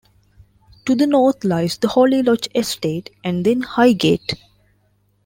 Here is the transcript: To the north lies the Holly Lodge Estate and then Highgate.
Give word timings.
To 0.87 0.95
the 0.95 1.05
north 1.05 1.43
lies 1.43 1.77
the 1.77 1.89
Holly 1.89 2.23
Lodge 2.23 2.47
Estate 2.55 3.11
and 3.23 3.45
then 3.45 3.61
Highgate. 3.61 4.33